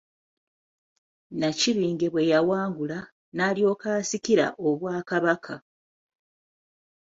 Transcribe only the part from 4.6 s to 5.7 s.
obwakabaka.